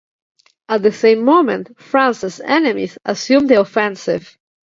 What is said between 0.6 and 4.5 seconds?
At the same moment, France's enemies assumed the offensive.